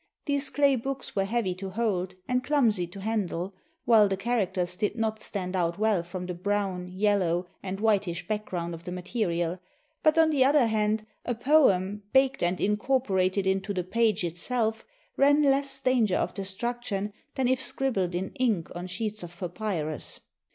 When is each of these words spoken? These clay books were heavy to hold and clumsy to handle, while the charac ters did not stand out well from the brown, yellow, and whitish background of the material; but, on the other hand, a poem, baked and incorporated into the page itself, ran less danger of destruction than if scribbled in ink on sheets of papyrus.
These 0.25 0.49
clay 0.49 0.75
books 0.75 1.15
were 1.15 1.25
heavy 1.25 1.53
to 1.53 1.69
hold 1.69 2.15
and 2.27 2.43
clumsy 2.43 2.87
to 2.87 3.01
handle, 3.01 3.53
while 3.85 4.07
the 4.07 4.17
charac 4.17 4.53
ters 4.53 4.75
did 4.75 4.95
not 4.95 5.19
stand 5.19 5.55
out 5.55 5.77
well 5.77 6.01
from 6.01 6.25
the 6.25 6.33
brown, 6.33 6.87
yellow, 6.89 7.45
and 7.61 7.79
whitish 7.79 8.27
background 8.27 8.73
of 8.73 8.83
the 8.83 8.91
material; 8.91 9.59
but, 10.01 10.17
on 10.17 10.31
the 10.31 10.43
other 10.43 10.65
hand, 10.65 11.05
a 11.23 11.35
poem, 11.35 12.01
baked 12.13 12.41
and 12.41 12.59
incorporated 12.59 13.45
into 13.45 13.75
the 13.75 13.83
page 13.83 14.23
itself, 14.23 14.87
ran 15.17 15.43
less 15.43 15.79
danger 15.79 16.15
of 16.15 16.33
destruction 16.33 17.13
than 17.35 17.47
if 17.47 17.61
scribbled 17.61 18.15
in 18.15 18.31
ink 18.39 18.71
on 18.75 18.87
sheets 18.87 19.21
of 19.21 19.37
papyrus. 19.37 20.19